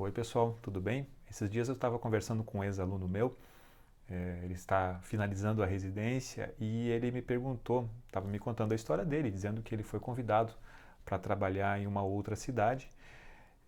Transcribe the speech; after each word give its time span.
Oi 0.00 0.12
pessoal, 0.12 0.56
tudo 0.62 0.80
bem? 0.80 1.08
Esses 1.28 1.50
dias 1.50 1.66
eu 1.66 1.74
estava 1.74 1.98
conversando 1.98 2.44
com 2.44 2.60
um 2.60 2.64
ex-aluno 2.64 3.08
meu, 3.08 3.36
é, 4.08 4.42
ele 4.44 4.54
está 4.54 5.00
finalizando 5.02 5.60
a 5.60 5.66
residência 5.66 6.54
e 6.56 6.88
ele 6.88 7.10
me 7.10 7.20
perguntou, 7.20 7.90
estava 8.06 8.28
me 8.28 8.38
contando 8.38 8.70
a 8.70 8.76
história 8.76 9.04
dele, 9.04 9.28
dizendo 9.28 9.60
que 9.60 9.74
ele 9.74 9.82
foi 9.82 9.98
convidado 9.98 10.52
para 11.04 11.18
trabalhar 11.18 11.80
em 11.80 11.88
uma 11.88 12.00
outra 12.00 12.36
cidade. 12.36 12.88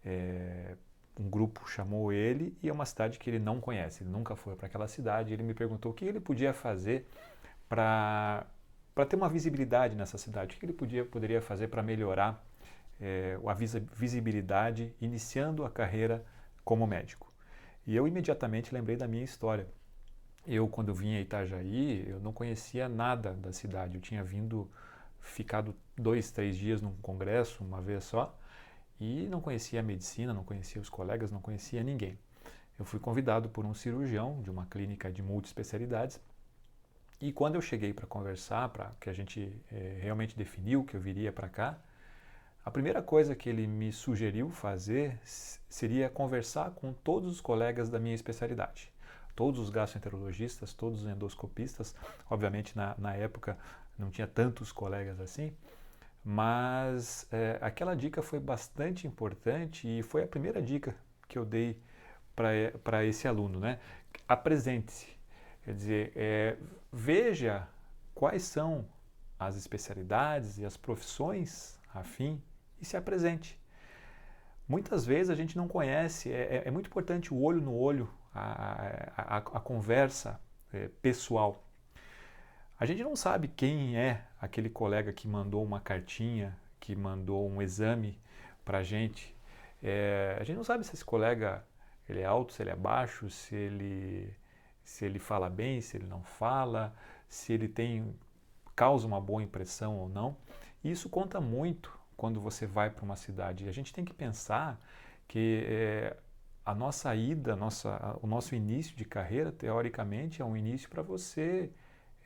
É, 0.05 0.77
um 1.19 1.29
grupo 1.29 1.69
chamou 1.69 2.13
ele 2.13 2.57
e 2.63 2.69
é 2.69 2.73
uma 2.73 2.87
cidade 2.87 3.19
que 3.19 3.29
ele 3.29 3.41
não 3.41 3.61
conhece, 3.61 4.05
ele 4.05 4.11
nunca 4.11 4.37
foi 4.37 4.55
para 4.55 4.69
aquela 4.69 4.87
cidade. 4.87 5.33
Ele 5.33 5.43
me 5.43 5.53
perguntou 5.53 5.91
o 5.91 5.95
que 5.95 6.05
ele 6.05 6.21
podia 6.21 6.55
fazer 6.55 7.09
para 7.69 8.47
ter 9.09 9.17
uma 9.17 9.29
visibilidade 9.29 9.97
nessa 9.97 10.17
cidade, 10.17 10.55
o 10.55 10.61
que 10.61 10.65
ele 10.65 10.75
podia, 10.75 11.05
poderia 11.05 11.43
fazer 11.43 11.67
para 11.67 11.83
melhorar 11.83 12.41
é, 13.01 13.39
a 13.47 13.55
visibilidade 13.55 14.95
iniciando 15.01 15.65
a 15.65 15.71
carreira 15.71 16.25
como 16.65 16.87
médico. 16.87 17.33
E 17.87 17.97
eu 17.97 18.07
imediatamente 18.07 18.75
lembrei 18.75 18.97
da 18.97 19.09
minha 19.09 19.25
história. 19.25 19.67
Eu, 20.47 20.69
quando 20.69 20.95
vim 20.95 21.17
a 21.17 21.21
Itajaí, 21.21 22.09
eu 22.09 22.21
não 22.21 22.33
conhecia 22.33 22.89
nada 22.89 23.33
da 23.33 23.53
cidade. 23.53 23.95
Eu 23.97 24.01
tinha 24.01 24.23
vindo, 24.23 24.71
ficado 25.21 25.75
dois, 25.97 26.31
três 26.31 26.57
dias 26.57 26.81
num 26.81 26.95
congresso, 26.97 27.63
uma 27.65 27.81
vez 27.81 28.05
só, 28.05 28.39
e 28.99 29.27
não 29.29 29.41
conhecia 29.41 29.81
a 29.81 29.83
medicina, 29.83 30.33
não 30.33 30.45
conhecia 30.45 30.81
os 30.81 30.89
colegas, 30.89 31.31
não 31.31 31.41
conhecia 31.41 31.83
ninguém. 31.83 32.19
Eu 32.79 32.85
fui 32.85 32.99
convidado 32.99 33.49
por 33.49 33.65
um 33.65 33.75
cirurgião 33.75 34.41
de 34.43 34.51
uma 34.51 34.67
clínica 34.67 35.11
de 35.13 35.23
multiespecialidades 35.23 36.21
e 37.21 37.31
quando 37.33 37.57
eu 37.57 37.61
cheguei 37.61 37.93
para 37.93 38.07
conversar, 38.07 38.71
para 38.71 38.93
que 38.99 39.11
a 39.11 39.13
gente 39.13 39.53
é, 39.71 39.99
realmente 40.01 40.35
definiu 40.35 40.83
que 40.83 40.97
eu 40.97 41.01
viria 41.01 41.31
para 41.31 41.51
cá, 41.51 41.79
a 42.71 42.73
primeira 42.73 43.03
coisa 43.03 43.35
que 43.35 43.49
ele 43.49 43.67
me 43.67 43.93
sugeriu 43.93 44.49
fazer 44.49 45.19
seria 45.25 46.09
conversar 46.09 46.71
com 46.71 46.93
todos 46.93 47.29
os 47.29 47.41
colegas 47.41 47.89
da 47.89 47.99
minha 47.99 48.15
especialidade. 48.15 48.93
Todos 49.35 49.59
os 49.59 49.71
gastroenterologistas, 49.71 50.73
todos 50.73 51.03
os 51.03 51.09
endoscopistas. 51.09 51.97
Obviamente, 52.31 52.77
na, 52.77 52.95
na 52.97 53.13
época 53.17 53.59
não 53.99 54.09
tinha 54.09 54.29
tantos 54.29 54.71
colegas 54.71 55.19
assim, 55.21 55.53
mas 56.25 57.27
é, 57.33 57.59
aquela 57.61 57.97
dica 57.97 58.23
foi 58.23 58.39
bastante 58.39 59.05
importante 59.05 59.89
e 59.89 60.01
foi 60.05 60.23
a 60.23 60.29
primeira 60.29 60.63
dica 60.63 60.95
que 61.27 61.37
eu 61.37 61.45
dei 61.45 61.77
para 62.37 63.05
esse 63.05 63.27
aluno. 63.27 63.59
Né? 63.59 63.81
Apresente-se 64.29 65.09
Quer 65.65 65.75
dizer, 65.75 66.13
é, 66.15 66.57
veja 66.93 67.67
quais 68.15 68.45
são 68.45 68.87
as 69.37 69.57
especialidades 69.57 70.57
e 70.59 70.65
as 70.65 70.77
profissões 70.77 71.77
afim 71.93 72.41
e 72.81 72.85
se 72.85 72.97
apresente. 72.97 73.59
Muitas 74.69 75.05
vezes 75.05 75.31
a 75.31 75.35
gente 75.35 75.57
não 75.57 75.67
conhece, 75.67 76.33
é, 76.33 76.57
é, 76.57 76.63
é 76.67 76.71
muito 76.71 76.87
importante 76.87 77.35
o 77.35 77.43
olho 77.43 77.61
no 77.61 77.75
olho, 77.75 78.09
a, 78.33 79.13
a, 79.17 79.37
a 79.37 79.61
conversa 79.61 80.41
é, 80.73 80.89
pessoal. 81.03 81.65
A 82.79 82.87
gente 82.87 83.03
não 83.03 83.15
sabe 83.15 83.49
quem 83.49 83.99
é 83.99 84.25
aquele 84.41 84.71
colega 84.71 85.13
que 85.13 85.29
mandou 85.29 85.63
uma 85.63 85.81
cartinha, 85.81 86.57
que 86.79 86.97
mandou 86.97 87.51
um 87.51 87.61
exame 87.61 88.19
para 88.65 88.79
a 88.79 88.83
gente. 88.83 89.37
É, 89.83 90.37
a 90.41 90.45
gente 90.45 90.57
não 90.57 90.65
sabe 90.65 90.85
se 90.85 90.95
esse 90.95 91.05
colega 91.05 91.65
ele 92.09 92.21
é 92.21 92.25
alto, 92.25 92.53
se 92.53 92.63
ele 92.63 92.71
é 92.71 92.77
baixo, 92.77 93.29
se 93.29 93.55
ele 93.55 94.35
se 94.83 95.05
ele 95.05 95.19
fala 95.19 95.51
bem, 95.51 95.81
se 95.81 95.97
ele 95.97 96.07
não 96.07 96.23
fala, 96.25 96.95
se 97.29 97.53
ele 97.53 97.69
tem 97.69 98.15
causa 98.75 99.07
uma 99.07 99.21
boa 99.21 99.43
impressão 99.43 99.99
ou 99.99 100.09
não. 100.09 100.37
E 100.83 100.91
isso 100.91 101.09
conta 101.09 101.41
muito 101.41 102.00
quando 102.21 102.39
você 102.39 102.67
vai 102.67 102.91
para 102.91 103.03
uma 103.03 103.17
cidade. 103.17 103.67
A 103.67 103.73
gente 103.73 103.95
tem 103.95 104.05
que 104.05 104.13
pensar 104.13 104.79
que 105.27 105.65
é, 105.67 106.15
a 106.67 106.75
nossa 106.75 107.15
ida, 107.15 107.57
nossa, 107.57 108.19
o 108.21 108.27
nosso 108.27 108.55
início 108.55 108.95
de 108.95 109.07
carreira, 109.07 109.51
teoricamente, 109.51 110.43
é 110.43 110.45
um 110.45 110.55
início 110.55 110.91
para 110.91 111.01
você 111.01 111.71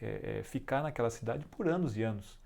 é, 0.03 0.43
ficar 0.43 0.83
naquela 0.83 1.11
cidade 1.11 1.45
por 1.47 1.69
anos 1.69 1.97
e 1.97 2.03
anos. 2.03 2.37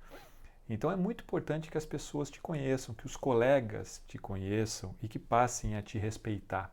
Então 0.68 0.90
é 0.90 0.96
muito 0.96 1.24
importante 1.24 1.70
que 1.70 1.78
as 1.78 1.86
pessoas 1.86 2.28
te 2.30 2.38
conheçam, 2.38 2.94
que 2.94 3.06
os 3.06 3.16
colegas 3.16 4.04
te 4.06 4.18
conheçam 4.18 4.94
e 5.02 5.08
que 5.08 5.18
passem 5.18 5.74
a 5.74 5.80
te 5.80 5.96
respeitar. 5.96 6.70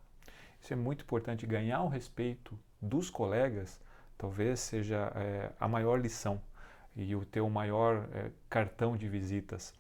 Isso 0.60 0.74
é 0.74 0.76
muito 0.76 1.06
importante, 1.06 1.48
ganhar 1.48 1.84
o 1.84 1.88
respeito 1.88 2.60
dos 2.82 3.10
colegas 3.10 3.80
talvez 4.18 4.60
seja 4.60 5.10
é, 5.16 5.52
a 5.58 5.70
maior 5.70 6.02
lição 6.02 6.42
e 6.98 7.16
o 7.16 7.24
teu 7.24 7.50
maior 7.50 8.10
é, 8.12 8.30
cartão 8.50 8.98
de 8.98 9.08
visitas. 9.08 9.74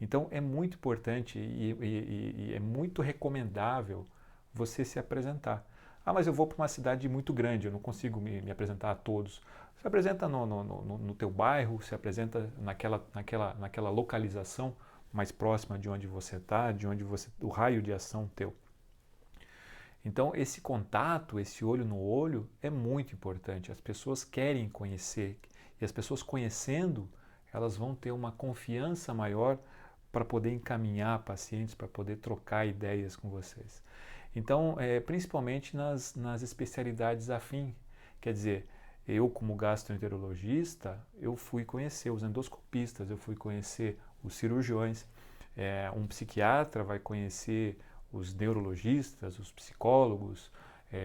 Então 0.00 0.28
é 0.30 0.40
muito 0.40 0.74
importante 0.74 1.38
e, 1.38 1.72
e, 1.80 2.50
e, 2.50 2.54
é 2.54 2.60
muito 2.60 3.00
recomendável 3.00 4.06
você 4.52 4.84
se 4.84 4.98
apresentar. 4.98 5.66
Ah, 6.04 6.12
mas 6.12 6.26
eu 6.26 6.32
vou 6.32 6.46
para 6.46 6.58
uma 6.58 6.68
cidade 6.68 7.08
muito 7.08 7.32
grande, 7.32 7.66
eu 7.66 7.72
não 7.72 7.78
consigo 7.78 8.20
me, 8.20 8.42
me 8.42 8.50
apresentar 8.50 8.90
a 8.90 8.94
todos. 8.94 9.40
Se 9.76 9.86
apresenta 9.86 10.28
no, 10.28 10.44
no, 10.44 10.64
no, 10.64 10.98
no, 10.98 11.14
teu 11.14 11.30
bairro, 11.30 11.80
se 11.82 11.94
apresenta 11.94 12.50
naquela, 12.58 13.04
naquela, 13.14 13.54
naquela 13.54 13.90
localização 13.90 14.76
mais 15.12 15.32
próxima 15.32 15.78
de 15.78 15.88
onde 15.88 16.06
você 16.06 16.36
está, 16.36 16.72
de 16.72 16.86
onde 16.86 17.02
você, 17.04 17.30
o 17.40 17.48
raio 17.48 17.80
de 17.80 17.92
ação 17.92 18.30
teu. 18.34 18.54
Então, 20.04 20.32
esse 20.34 20.60
contato, 20.60 21.40
esse 21.40 21.64
olho 21.64 21.84
no 21.84 21.98
olho 21.98 22.46
é 22.60 22.68
muito 22.68 23.14
importante. 23.14 23.72
As 23.72 23.80
pessoas 23.80 24.22
querem 24.22 24.68
conhecer 24.68 25.38
e 25.80 25.84
as 25.84 25.92
pessoas 25.92 26.22
conhecendo, 26.22 27.08
elas 27.52 27.76
vão 27.76 27.94
ter 27.94 28.12
uma 28.12 28.32
confiança 28.32 29.14
maior 29.14 29.58
para 30.14 30.24
poder 30.24 30.52
encaminhar 30.52 31.18
pacientes, 31.24 31.74
para 31.74 31.88
poder 31.88 32.18
trocar 32.18 32.64
ideias 32.64 33.16
com 33.16 33.28
vocês. 33.28 33.82
Então, 34.34 34.76
é, 34.78 35.00
principalmente 35.00 35.76
nas, 35.76 36.14
nas 36.14 36.40
especialidades 36.40 37.30
afim, 37.30 37.74
quer 38.20 38.32
dizer, 38.32 38.68
eu 39.08 39.28
como 39.28 39.56
gastroenterologista, 39.56 41.04
eu 41.20 41.34
fui 41.34 41.64
conhecer 41.64 42.10
os 42.10 42.22
endoscopistas, 42.22 43.10
eu 43.10 43.18
fui 43.18 43.34
conhecer 43.34 43.98
os 44.22 44.34
cirurgiões, 44.36 45.04
é, 45.56 45.90
um 45.90 46.06
psiquiatra 46.06 46.84
vai 46.84 47.00
conhecer 47.00 47.76
os 48.12 48.32
neurologistas, 48.32 49.40
os 49.40 49.50
psicólogos, 49.50 50.48
é, 50.92 50.98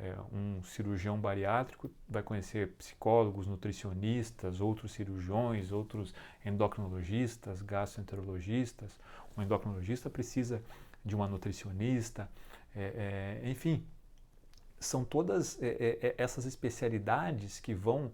é, 0.00 0.16
um 0.32 0.62
cirurgião 0.62 1.18
bariátrico 1.18 1.90
vai 2.08 2.22
conhecer 2.22 2.72
psicólogos, 2.72 3.46
nutricionistas, 3.46 4.60
outros 4.60 4.92
cirurgiões, 4.92 5.72
outros 5.72 6.14
endocrinologistas, 6.44 7.60
gastroenterologistas. 7.60 8.98
Um 9.36 9.42
endocrinologista 9.42 10.08
precisa 10.08 10.62
de 11.04 11.14
uma 11.14 11.28
nutricionista, 11.28 12.30
é, 12.74 13.40
é 13.42 13.50
enfim, 13.50 13.86
são 14.78 15.04
todas 15.04 15.60
é, 15.62 15.98
é, 16.00 16.14
essas 16.16 16.46
especialidades 16.46 17.60
que 17.60 17.74
vão, 17.74 18.12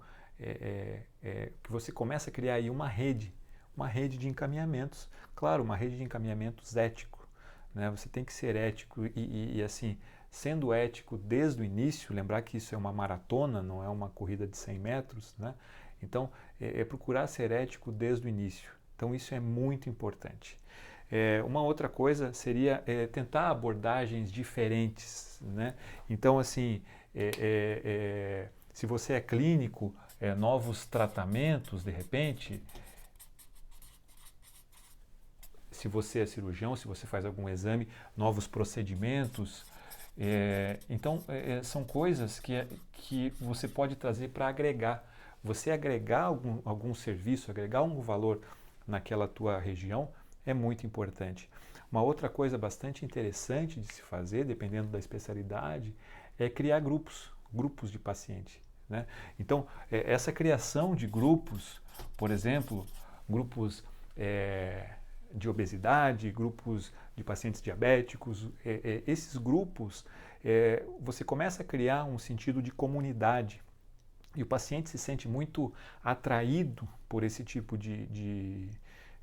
que 1.63 1.71
você 1.71 1.91
começa 1.91 2.29
a 2.29 2.33
criar 2.33 2.55
aí 2.55 2.69
uma 2.69 2.87
rede, 2.87 3.35
uma 3.75 3.89
rede 3.89 4.19
de 4.19 4.29
encaminhamentos, 4.29 5.09
claro, 5.35 5.63
uma 5.63 5.77
rede 5.77 5.97
de 5.97 6.03
encaminhamentos 6.03 6.77
éticos 6.77 7.27
né? 7.77 7.91
Você 7.91 8.09
tem 8.09 8.25
que 8.25 8.33
ser 8.33 8.57
ético 8.57 9.05
e, 9.05 9.13
e, 9.15 9.59
e, 9.59 9.63
assim, 9.63 9.99
sendo 10.37 10.71
ético 10.71 11.17
desde 11.17 11.63
o 11.63 11.65
início, 11.65 12.15
lembrar 12.15 12.43
que 12.43 12.59
isso 12.59 12.75
é 12.75 12.79
uma 12.79 12.93
maratona, 12.93 13.63
não 13.63 13.83
é 13.83 13.89
uma 13.89 14.11
corrida 14.11 14.47
de 14.47 14.55
100 14.55 14.79
metros, 14.79 15.35
né? 15.39 15.55
Então, 16.03 16.31
é, 16.61 16.83
é 16.83 16.85
procurar 16.85 17.27
ser 17.27 17.51
ético 17.51 17.91
desde 17.91 18.27
o 18.27 18.29
início. 18.29 18.71
Então, 18.95 19.15
isso 19.15 19.35
é 19.35 19.41
muito 19.41 19.89
importante. 19.89 20.61
É, 21.11 21.43
uma 21.43 21.63
outra 21.63 21.89
coisa 21.89 22.35
seria 22.35 22.83
é, 22.87 23.07
tentar 23.07 23.49
abordagens 23.49 24.31
diferentes, 24.31 25.41
né? 25.41 25.75
Então, 26.09 26.39
assim, 26.39 26.83
é, 27.15 27.31
é, 27.39 27.81
é 27.85 28.49
se 28.75 28.85
você 28.85 29.15
é 29.15 29.21
clínico, 29.23 29.95
novos 30.37 30.85
tratamentos, 30.85 31.83
de 31.83 31.91
repente, 31.91 32.63
se 35.71 35.89
você 35.89 36.21
é 36.21 36.27
cirurgião, 36.27 36.77
se 36.77 36.87
você 36.87 37.07
faz 37.07 37.25
algum 37.25 37.49
exame, 37.49 37.89
novos 38.15 38.47
procedimentos. 38.47 39.65
É, 40.19 40.79
então, 40.89 41.23
é, 41.29 41.53
é 41.53 41.63
são 41.63 41.85
coisas 41.85 42.41
que, 42.41 42.55
é, 42.55 42.67
que 42.93 43.31
você 43.41 43.69
pode 43.69 43.97
trazer 43.97 44.29
para 44.29 44.49
agregar. 44.49 45.05
Você 45.45 45.71
agregar 45.71 46.23
algum, 46.23 46.61
algum 46.65 46.95
serviço, 46.95 47.51
agregar 47.51 47.81
algum 47.81 48.01
valor 48.01 48.41
naquela 48.87 49.29
tua 49.29 49.59
região 49.59 50.09
é 50.45 50.55
muito 50.55 50.87
importante. 50.87 51.49
Uma 51.91 52.03
outra 52.03 52.29
coisa 52.29 52.59
bastante 52.59 53.05
interessante 53.05 53.81
de 53.81 53.93
se 53.93 54.03
fazer, 54.03 54.45
dependendo 54.45 54.89
da 54.89 54.99
especialidade, 54.99 55.95
é 56.39 56.49
criar 56.49 56.81
grupos, 56.81 57.31
grupos 57.53 57.91
de 57.91 57.99
paciente. 57.99 58.61
Né? 58.89 59.07
Então, 59.39 59.67
é, 59.91 60.13
essa 60.13 60.33
criação 60.33 60.95
de 60.95 61.07
grupos, 61.07 61.81
por 62.17 62.31
exemplo, 62.31 62.85
grupos 63.29 63.85
é, 64.17 64.91
de 65.37 65.49
obesidade, 65.49 66.33
grupos 66.33 66.93
de 67.15 67.23
pacientes 67.23 67.61
diabéticos, 67.61 68.49
é, 68.65 68.81
é, 68.83 69.03
esses 69.07 69.37
grupos, 69.37 70.05
é, 70.43 70.83
você 70.99 71.23
começa 71.23 71.63
a 71.63 71.65
criar 71.65 72.05
um 72.05 72.19
sentido 72.19 72.63
de 72.63 72.73
comunidade 72.73 73.63
e 74.35 74.43
o 74.43 74.47
paciente 74.47 74.89
se 74.89 74.97
sente 74.97 75.29
muito 75.29 75.73
atraído 76.03 76.89
por 77.09 77.23
esse 77.23 77.45
tipo 77.45 77.77
de, 77.77 78.07
de, 78.07 78.69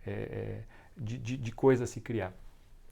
é, 0.06 0.12
é, 0.12 0.64
de, 0.96 1.18
de, 1.18 1.38
de 1.38 1.52
coisa 1.52 1.86
a 1.86 1.88
se 1.88 2.00
criar. 2.00 2.32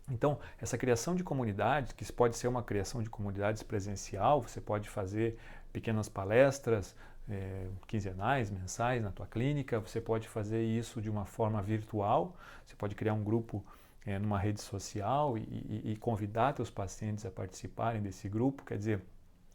Então, 0.09 0.39
essa 0.59 0.77
criação 0.77 1.15
de 1.15 1.23
comunidades, 1.23 1.93
que 1.93 2.11
pode 2.11 2.35
ser 2.35 2.47
uma 2.47 2.63
criação 2.63 3.03
de 3.03 3.09
comunidades 3.09 3.63
presencial, 3.63 4.41
você 4.41 4.59
pode 4.59 4.89
fazer 4.89 5.37
pequenas 5.71 6.09
palestras 6.09 6.95
é, 7.29 7.67
quinzenais, 7.87 8.49
mensais 8.49 9.01
na 9.01 9.11
tua 9.11 9.27
clínica, 9.27 9.79
você 9.79 10.01
pode 10.01 10.27
fazer 10.27 10.63
isso 10.63 11.01
de 11.01 11.09
uma 11.09 11.25
forma 11.25 11.61
virtual, 11.61 12.35
você 12.65 12.75
pode 12.75 12.95
criar 12.95 13.13
um 13.13 13.23
grupo 13.23 13.63
é, 14.05 14.17
numa 14.19 14.39
rede 14.39 14.61
social 14.61 15.37
e, 15.37 15.41
e, 15.41 15.91
e 15.91 15.95
convidar 15.97 16.53
teus 16.53 16.69
pacientes 16.69 17.25
a 17.25 17.31
participarem 17.31 18.01
desse 18.01 18.27
grupo, 18.27 18.63
quer 18.65 18.77
dizer, 18.77 19.01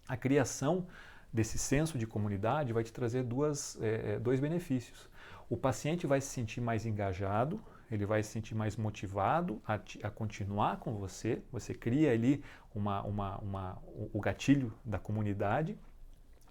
a 0.09 0.17
criação 0.17 0.87
desse 1.33 1.59
senso 1.59 1.99
de 1.99 2.07
comunidade 2.07 2.73
vai 2.73 2.85
te 2.85 2.93
trazer 2.93 3.25
duas, 3.25 3.77
é, 3.83 4.19
dois 4.19 4.41
benefícios. 4.41 5.09
O 5.49 5.57
paciente 5.57 6.07
vai 6.07 6.21
se 6.21 6.29
sentir 6.29 6.61
mais 6.61 6.87
engajado, 6.87 7.61
ele 7.91 8.05
vai 8.05 8.23
se 8.23 8.31
sentir 8.31 8.55
mais 8.55 8.77
motivado 8.77 9.61
a, 9.67 9.75
a 9.75 10.11
continuar 10.11 10.79
com 10.79 10.95
você. 10.95 11.41
Você 11.53 11.73
cria 11.73 12.13
ali 12.13 12.43
uma, 12.75 13.03
uma, 13.03 13.39
uma, 13.39 13.79
o 14.13 14.21
gatilho 14.21 14.73
da 14.85 14.99
comunidade 14.99 15.79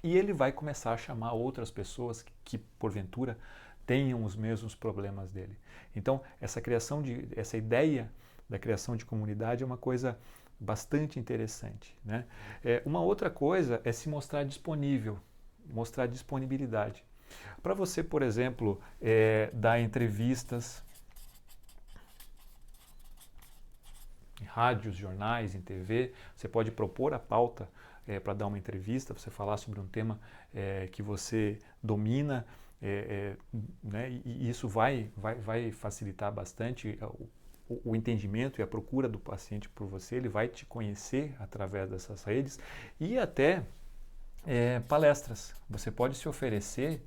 e 0.06 0.16
ele 0.16 0.34
vai 0.34 0.52
começar 0.52 0.94
a 0.94 0.98
chamar 0.98 1.34
outras 1.34 1.72
pessoas 1.72 2.22
que, 2.22 2.32
que 2.44 2.58
porventura 2.60 3.36
tenham 3.88 4.24
os 4.24 4.36
mesmos 4.36 4.76
problemas 4.76 5.32
dele. 5.32 5.58
Então, 5.96 6.22
essa 6.40 6.62
criação 6.62 7.02
de 7.02 7.28
essa 7.36 7.58
ideia 7.58 8.08
da 8.48 8.60
criação 8.60 8.96
de 8.96 9.04
comunidade 9.04 9.64
é 9.64 9.66
uma 9.66 9.78
coisa 9.78 10.16
bastante 10.60 11.20
interessante. 11.20 11.98
Né? 12.06 12.24
É, 12.64 12.84
uma 12.86 13.02
outra 13.02 13.32
coisa 13.32 13.82
é 13.84 13.92
se 13.92 14.08
mostrar 14.08 14.44
disponível, 14.44 15.20
mostrar 15.66 16.06
disponibilidade. 16.06 17.04
Para 17.64 17.74
você, 17.74 18.04
por 18.04 18.22
exemplo, 18.22 18.80
é, 19.02 19.50
dar 19.54 19.80
entrevistas 19.80 20.84
em 24.40 24.46
rádios, 24.46 24.96
jornais, 24.96 25.56
em 25.56 25.62
TV, 25.62 26.14
você 26.36 26.48
pode 26.48 26.70
propor 26.70 27.12
a 27.12 27.18
pauta 27.18 27.68
é, 28.08 28.20
para 28.20 28.34
dar 28.34 28.48
uma 28.48 28.58
entrevista, 28.58 29.14
você 29.14 29.30
falar 29.30 29.58
sobre 29.58 29.80
um 29.80 29.88
tema 29.88 30.20
é, 30.54 30.88
que 30.92 31.02
você 31.02 31.60
domina, 31.82 32.46
é, 32.82 33.36
é 33.44 33.66
né, 33.84 34.22
e 34.26 34.50
isso 34.50 34.68
vai, 34.68 35.10
vai, 35.16 35.36
vai 35.36 35.72
facilitar 35.72 36.32
bastante 36.32 36.98
o, 37.68 37.82
o, 37.86 37.96
entendimento 37.96 38.60
e 38.60 38.64
a 38.64 38.68
procura 38.68 39.08
do 39.08 39.20
paciente 39.20 39.68
por 39.70 39.88
você, 39.88 40.16
ele 40.16 40.30
vai 40.30 40.48
te 40.48 40.66
conhecer 40.66 41.36
através 41.40 41.90
dessas 41.90 42.24
redes 42.24 42.60
e 43.00 43.18
até 43.18 43.64
é, 44.46 44.80
palestras. 44.82 45.56
Você 45.70 45.90
pode 45.90 46.16
se 46.16 46.30
oferecer 46.30 47.02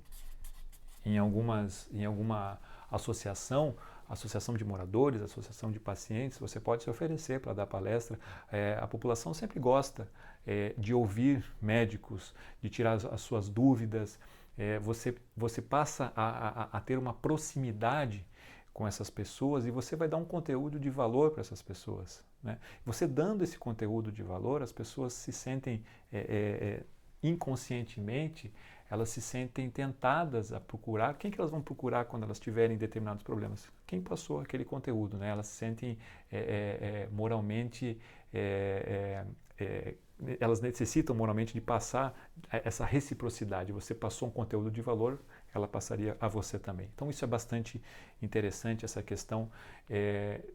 em, 1.05 1.19
algumas, 1.19 1.89
em 1.93 2.05
alguma 2.05 2.59
associação 2.91 3.77
associação 4.09 4.55
de 4.55 4.65
moradores, 4.65 5.21
associação 5.21 5.71
de 5.71 5.79
pacientes, 5.79 6.39
você 6.39 6.59
pode 6.59 6.83
se 6.83 6.91
oferecer 6.91 7.41
para 7.41 7.53
dar 7.53 7.67
palestra. 7.67 8.19
É, 8.51 8.79
a 8.81 8.87
população 8.87 9.35
sempre 9.35 9.61
gosta 9.61 10.09
é, 10.47 10.75
de 10.79 10.95
ouvir 10.95 11.45
médicos, 11.61 12.35
de 12.63 12.71
tirar 12.71 12.93
as, 12.95 13.05
as 13.05 13.21
suas 13.21 13.49
dúvidas. 13.49 14.19
É, 14.57 14.79
você, 14.79 15.15
você 15.37 15.61
passa 15.61 16.13
a, 16.17 16.63
a, 16.63 16.69
a, 16.73 16.81
ter 16.81 16.99
uma 16.99 17.13
proximidade 17.13 18.27
com 18.73 18.87
essas 18.87 19.11
pessoas 19.11 19.67
e 19.67 19.71
você 19.71 19.95
vai 19.95 20.09
dar 20.09 20.17
um 20.17 20.25
conteúdo 20.25 20.79
de 20.79 20.89
valor 20.89 21.33
para 21.33 21.41
essas 21.41 21.61
pessoas. 21.61 22.25
Né? 22.43 22.59
Você 22.87 23.07
dando 23.07 23.43
esse 23.43 23.59
conteúdo 23.59 24.11
de 24.11 24.23
valor, 24.23 24.63
as 24.63 24.73
pessoas 24.73 25.13
se 25.13 25.33
sentem 25.33 25.83
é, 26.13 26.19
é, 26.19 26.23
é, 26.23 26.83
inconscientemente 27.23 28.53
elas 28.91 29.11
se 29.11 29.21
sentem 29.21 29.69
tentadas 29.71 30.53
a 30.53 30.61
procurar. 30.61 31.15
Quem 31.15 31.31
que 31.31 31.41
elas 31.41 31.51
vão 31.51 31.61
procurar 31.61 32.07
quando 32.07 32.23
elas 32.23 32.39
tiverem 32.39 32.77
determinados 32.77 33.23
problemas? 33.23 33.69
Quem 33.87 34.01
passou 34.01 34.41
aquele 34.41 34.65
conteúdo, 34.65 35.17
né? 35.19 35.29
Elas 35.29 35.47
se 35.47 35.57
sentem 35.57 35.99
é, 36.33 36.39
é, 36.39 37.03
é 37.03 37.09
moralmente, 37.13 37.99
é, 38.33 39.25
é, 39.59 39.65
é, 39.65 39.95
elas 40.41 40.61
necessitam 40.61 41.15
moralmente 41.15 41.53
de 41.53 41.61
passar 41.61 42.15
essa 42.51 42.85
reciprocidade. 42.85 43.73
Você 43.73 43.95
passou 43.95 44.29
um 44.29 44.31
conteúdo 44.31 44.71
de 44.71 44.81
valor, 44.81 45.21
ela 45.55 45.69
passaria 45.69 46.17
a 46.19 46.27
você 46.27 46.59
também. 46.59 46.89
Então 46.95 47.11
isso 47.11 47.25
é 47.25 47.29
bastante 47.29 47.81
interessante 48.23 48.85
essa 48.85 49.03
questão 49.03 49.51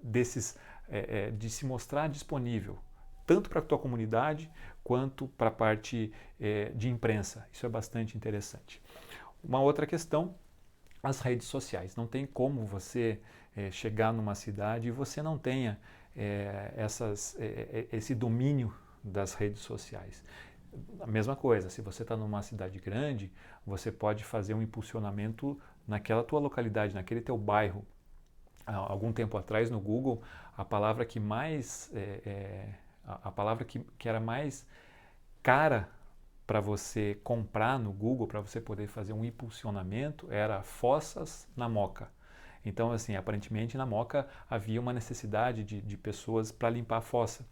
desses 0.02 0.58
de 1.38 1.50
se 1.50 1.66
mostrar 1.66 2.10
disponível 2.10 2.78
tanto 3.26 3.50
para 3.50 3.60
a 3.60 3.62
tua 3.62 3.78
comunidade 3.78 4.52
quanto 4.84 5.28
para 5.30 5.48
a 5.48 5.52
parte 5.52 6.12
é, 6.40 6.70
de 6.76 6.90
imprensa. 6.90 7.48
Isso 7.52 7.66
é 7.66 7.70
bastante 7.70 8.18
interessante. 8.18 8.82
Uma 9.44 9.60
outra 9.60 9.86
questão, 9.86 10.36
as 11.02 11.20
redes 11.20 11.48
sociais. 11.48 11.96
Não 11.96 12.08
tem 12.08 12.26
como 12.26 12.66
você 12.66 13.20
é, 13.56 13.72
chegar 13.72 14.14
numa 14.14 14.36
cidade 14.36 14.88
e 14.88 14.92
você 14.92 15.22
não 15.22 15.38
tenha 15.38 15.80
é, 16.16 16.74
essas, 16.76 17.36
esse 17.92 18.14
domínio 18.14 18.74
das 19.04 19.34
redes 19.34 19.62
sociais. 19.62 20.24
A 21.00 21.08
mesma 21.08 21.36
coisa, 21.36 21.70
se 21.70 21.82
você 21.82 22.02
está 22.02 22.16
numa 22.18 22.42
cidade 22.42 22.80
grande, 22.80 23.32
você 23.66 23.92
pode 23.92 24.24
fazer 24.24 24.54
um 24.54 24.62
impulsionamento 24.62 25.60
naquela 25.88 26.24
tua 26.24 26.40
localidade, 26.40 26.96
naquele 26.96 27.22
teu 27.22 27.38
bairro. 27.38 27.86
Há 28.66 28.76
algum 28.76 29.12
tempo 29.12 29.38
atrás 29.38 29.70
no 29.70 29.80
Google, 29.80 30.24
a 30.56 30.64
palavra 30.64 31.06
que 31.06 31.20
mais 31.20 31.92
é, 31.94 32.22
é, 32.26 32.70
a, 33.06 33.32
palavra 33.32 33.66
que, 33.66 33.80
que 33.98 34.08
era 34.08 34.20
mais 34.20 34.66
cara 35.42 35.90
para 36.46 36.60
você 36.60 37.20
comprar 37.24 37.80
no 37.80 37.92
Google, 37.92 38.28
para 38.28 38.42
você 38.42 38.60
poder 38.60 38.88
fazer 38.88 39.14
um 39.14 39.24
impulsionamento, 39.24 40.32
era 40.32 40.62
fossas 40.64 41.48
na 41.56 41.70
Moca. 41.70 42.10
Então, 42.66 42.92
assim, 42.92 43.16
aparentemente 43.16 43.78
na 43.78 43.86
Moca 43.86 44.28
havia 44.50 44.80
uma 44.80 44.94
necessidade 44.94 45.64
de, 45.64 45.82
de 45.82 45.98
pessoas 45.98 46.52
para 46.52 46.70
limpar 46.70 46.98
a 46.98 47.02
fossa, 47.02 47.46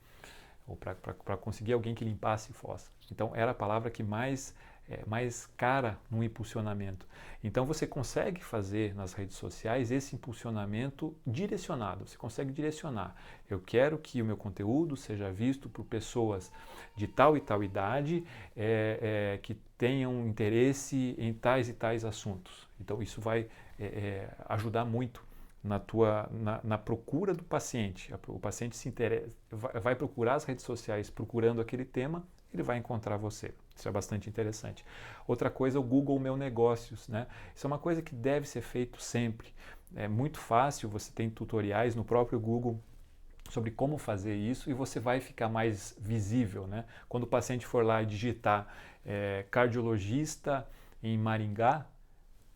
ou 0.67 0.75
para 0.75 1.37
conseguir 1.37 1.73
alguém 1.73 1.93
que 1.95 2.05
limpasse 2.05 2.53
fossa. 2.53 2.91
Então, 3.11 3.35
era 3.35 3.51
a 3.51 3.55
palavra 3.55 3.89
que 3.89 4.03
mais 4.03 4.53
é, 4.89 5.03
mais 5.07 5.47
cara 5.57 5.97
no 6.09 6.23
impulsionamento. 6.23 7.07
Então 7.43 7.65
você 7.65 7.87
consegue 7.87 8.43
fazer 8.43 8.93
nas 8.93 9.13
redes 9.13 9.37
sociais 9.37 9.91
esse 9.91 10.15
impulsionamento 10.15 11.15
direcionado. 11.25 12.07
Você 12.07 12.17
consegue 12.17 12.51
direcionar. 12.51 13.15
Eu 13.49 13.59
quero 13.59 13.97
que 13.97 14.21
o 14.21 14.25
meu 14.25 14.37
conteúdo 14.37 14.95
seja 14.95 15.31
visto 15.31 15.69
por 15.69 15.85
pessoas 15.85 16.51
de 16.95 17.07
tal 17.07 17.35
e 17.35 17.41
tal 17.41 17.63
idade 17.63 18.23
é, 18.55 19.33
é, 19.33 19.37
que 19.39 19.55
tenham 19.77 20.27
interesse 20.27 21.15
em 21.17 21.33
tais 21.33 21.67
e 21.69 21.73
tais 21.73 22.05
assuntos. 22.05 22.67
Então 22.79 23.01
isso 23.01 23.19
vai 23.19 23.47
é, 23.79 23.85
é, 23.85 24.29
ajudar 24.49 24.85
muito 24.85 25.25
na 25.63 25.79
tua 25.79 26.27
na, 26.31 26.59
na, 26.63 26.77
procura 26.77 27.33
do 27.33 27.43
paciente. 27.43 28.13
O 28.27 28.39
paciente 28.39 28.75
se 28.75 28.89
interessa, 28.89 29.29
vai, 29.49 29.73
vai 29.79 29.95
procurar 29.95 30.35
as 30.35 30.43
redes 30.43 30.65
sociais 30.65 31.09
procurando 31.09 31.61
aquele 31.61 31.85
tema 31.85 32.23
ele 32.53 32.63
vai 32.63 32.77
encontrar 32.77 33.17
você. 33.17 33.53
Isso 33.75 33.87
é 33.87 33.91
bastante 33.91 34.29
interessante. 34.29 34.85
Outra 35.27 35.49
coisa, 35.49 35.79
o 35.79 35.83
Google 35.83 36.19
Meu 36.19 36.37
Negócios. 36.37 37.07
Né? 37.07 37.27
Isso 37.55 37.65
é 37.65 37.67
uma 37.67 37.79
coisa 37.79 38.01
que 38.01 38.13
deve 38.13 38.47
ser 38.47 38.61
feito 38.61 39.01
sempre. 39.01 39.53
É 39.95 40.07
muito 40.07 40.39
fácil, 40.39 40.89
você 40.89 41.11
tem 41.11 41.29
tutoriais 41.29 41.95
no 41.95 42.03
próprio 42.03 42.39
Google 42.39 42.79
sobre 43.49 43.71
como 43.71 43.97
fazer 43.97 44.35
isso 44.35 44.69
e 44.69 44.73
você 44.73 44.99
vai 44.99 45.19
ficar 45.19 45.49
mais 45.49 45.95
visível. 45.99 46.67
Né? 46.67 46.85
Quando 47.09 47.23
o 47.23 47.27
paciente 47.27 47.65
for 47.65 47.83
lá 47.83 48.01
digitar 48.03 48.67
é, 49.05 49.45
cardiologista 49.51 50.67
em 51.03 51.17
Maringá, 51.17 51.85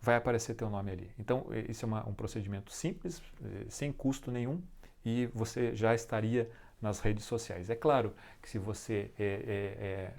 vai 0.02 0.16
aparecer 0.16 0.54
teu 0.54 0.70
nome 0.70 0.92
ali. 0.92 1.12
Então, 1.20 1.48
isso 1.68 1.84
é 1.84 1.88
uma, 1.88 2.08
um 2.08 2.14
procedimento 2.14 2.72
simples, 2.72 3.22
é, 3.44 3.66
sem 3.70 3.92
custo 3.92 4.32
nenhum, 4.32 4.62
e 5.04 5.26
você 5.34 5.76
já 5.76 5.96
estaria 5.96 6.50
nas 6.82 7.00
redes 7.00 7.26
sociais. 7.26 7.70
É 7.70 7.76
claro 7.76 8.14
que 8.42 8.50
se 8.50 8.60
você 8.60 9.12
é, 9.18 9.24
é, 9.24 9.86
é, 9.86 10.14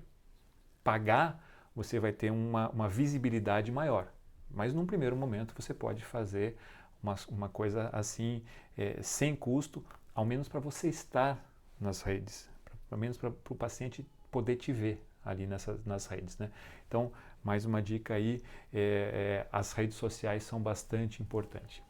pagar, 0.86 1.44
você 1.74 1.98
vai 1.98 2.12
ter 2.12 2.30
uma, 2.30 2.68
uma, 2.70 2.88
visibilidade 2.88 3.72
maior. 3.72 4.06
Mas 4.48 4.72
num 4.72 4.86
primeiro 4.86 5.16
momento 5.16 5.52
você 5.60 5.74
pode 5.74 6.04
fazer 6.04 6.56
uma, 7.02 7.16
uma 7.28 7.48
coisa 7.48 7.90
assim 7.92 8.40
é, 8.78 9.02
sem 9.02 9.34
custo, 9.34 9.84
ao 10.14 10.24
menos 10.24 10.48
para 10.48 10.60
você 10.60 10.88
estar 10.88 11.44
nas 11.80 12.02
redes, 12.02 12.48
pelo 12.88 13.00
menos 13.00 13.18
para 13.18 13.30
o 13.50 13.54
paciente 13.56 14.06
poder 14.30 14.54
te 14.54 14.72
ver 14.72 15.04
ali 15.24 15.44
nessas, 15.44 15.84
nas 15.84 16.06
redes. 16.06 16.38
Né? 16.38 16.52
Então, 16.86 17.10
mais 17.42 17.64
uma 17.64 17.82
dica 17.82 18.14
aí, 18.14 18.40
é, 18.72 19.42
é, 19.42 19.48
as 19.50 19.72
redes 19.72 19.96
sociais 19.96 20.44
são 20.44 20.60
bastante 20.60 21.20
importantes. 21.20 21.82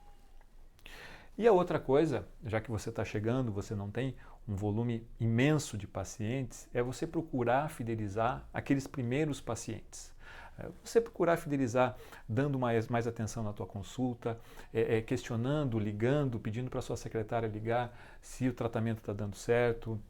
E 1.37 1.47
a 1.47 1.53
outra 1.53 1.79
coisa, 1.79 2.27
já 2.47 2.63
que 2.63 2.71
você 2.71 2.89
está 2.89 3.05
chegando, 3.05 3.53
você 3.53 3.75
não 3.75 3.91
tem 3.91 4.17
um 4.49 4.55
volume 4.55 5.07
imenso 5.19 5.77
de 5.77 5.87
pacientes, 5.87 6.69
é 6.73 6.83
você 6.83 7.07
procurar 7.07 7.71
fidelizar 7.71 8.47
aqueles 8.53 8.87
primeiros 8.87 9.41
pacientes. 9.41 10.15
É, 10.59 10.69
você 10.85 11.01
procurar 11.01 11.37
fidelizar 11.37 11.97
dando 12.29 12.59
mais, 12.59 12.89
mais 12.89 13.07
atenção 13.07 13.43
na 13.43 13.53
tua 13.53 13.67
consulta, 13.67 14.39
é, 14.73 14.99
é, 14.99 15.03
questionando, 15.03 15.79
ligando, 15.79 16.39
pedindo 16.39 16.71
para 16.71 16.81
sua 16.81 16.97
secretária 16.97 17.47
ligar 17.47 17.97
se 18.23 18.49
o 18.49 18.55
tratamento 18.55 18.99
está 18.99 19.13
dando 19.13 19.37
certo, 19.37 20.01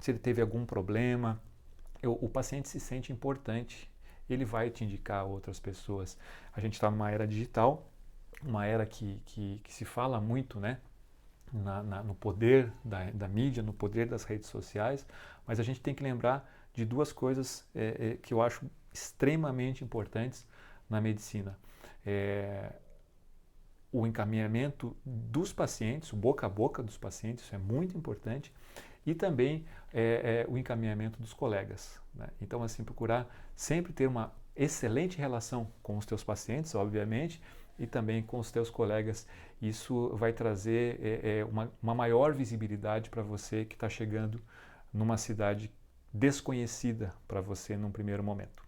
se 0.00 0.10
ele 0.10 0.18
teve 0.18 0.40
algum 0.40 0.64
problema. 0.64 1.40
Eu, 2.02 2.18
o 2.20 2.28
paciente 2.28 2.68
se 2.68 2.80
sente 2.80 3.12
importante, 3.12 3.90
ele 4.28 4.44
vai 4.44 4.70
te 4.70 4.84
indicar 4.84 5.26
outras 5.26 5.60
pessoas. 5.60 6.18
A 6.52 6.60
gente 6.60 6.74
está 6.74 6.90
numa 6.90 7.10
era 7.10 7.26
digital 7.26 7.90
uma 8.44 8.66
era 8.66 8.84
que, 8.84 9.20
que, 9.26 9.60
que 9.64 9.72
se 9.72 9.84
fala 9.84 10.20
muito, 10.20 10.60
né? 10.60 10.78
Na, 11.54 11.82
na, 11.82 12.02
no 12.02 12.14
poder 12.14 12.72
da, 12.84 13.10
da, 13.12 13.28
mídia, 13.28 13.62
no 13.62 13.72
poder 13.72 14.06
das 14.08 14.24
redes 14.24 14.48
sociais, 14.48 15.06
mas 15.46 15.60
a 15.60 15.62
gente 15.62 15.80
tem 15.80 15.94
que 15.94 16.02
lembrar 16.02 16.50
de 16.74 16.84
duas 16.84 17.12
coisas 17.12 17.66
é, 17.74 17.96
é, 17.98 18.16
que 18.16 18.34
eu 18.34 18.42
acho 18.42 18.68
extremamente 18.92 19.84
importantes 19.84 20.44
na 20.90 21.00
medicina. 21.00 21.56
É, 22.04 22.72
o 23.92 24.06
encaminhamento 24.06 24.96
dos 25.04 25.52
pacientes, 25.52 26.12
o 26.12 26.16
boca 26.16 26.46
a 26.46 26.48
boca 26.50 26.82
dos 26.82 26.98
pacientes, 26.98 27.44
isso 27.44 27.54
é 27.54 27.58
muito 27.58 27.96
importante, 27.96 28.52
e 29.06 29.14
também 29.14 29.64
é, 29.92 30.44
é, 30.44 30.50
o 30.50 30.58
encaminhamento 30.58 31.20
dos 31.20 31.32
colegas. 31.32 32.00
Né? 32.12 32.26
Então, 32.40 32.62
assim, 32.62 32.82
procurar 32.82 33.28
sempre 33.54 33.92
ter 33.92 34.08
uma 34.08 34.32
excelente 34.56 35.18
relação 35.18 35.68
com 35.82 35.96
os 35.96 36.06
teus 36.06 36.24
pacientes, 36.24 36.74
obviamente, 36.74 37.40
e 37.78 37.86
também 37.86 38.22
com 38.22 38.38
os 38.38 38.50
teus 38.50 38.70
colegas. 38.70 39.26
Isso 39.60 40.10
vai 40.16 40.32
trazer 40.32 40.98
é, 41.02 41.38
é 41.38 41.44
uma, 41.44 41.72
uma 41.82 41.94
maior 41.94 42.32
visibilidade 42.34 43.10
para 43.10 43.22
você 43.22 43.64
que 43.64 43.74
está 43.74 43.88
chegando 43.88 44.40
numa 44.92 45.16
cidade 45.16 45.72
desconhecida 46.12 47.14
para 47.26 47.40
você 47.40 47.76
num 47.76 47.90
primeiro 47.90 48.22
momento. 48.22 48.63